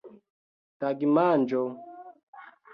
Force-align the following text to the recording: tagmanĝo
tagmanĝo 0.79 1.63